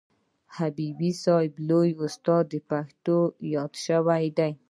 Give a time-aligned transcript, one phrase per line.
[0.57, 3.17] حبیبي صاحب لوی استاد د پښتو
[3.53, 4.51] یاد سوی دئ.